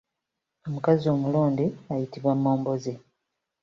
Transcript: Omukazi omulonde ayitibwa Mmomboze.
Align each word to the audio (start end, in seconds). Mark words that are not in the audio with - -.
Omukazi 0.67 1.05
omulonde 1.15 1.65
ayitibwa 1.91 2.33
Mmomboze. 2.37 2.93